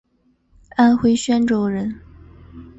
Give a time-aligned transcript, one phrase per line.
[0.77, 2.01] 安徽宣州人。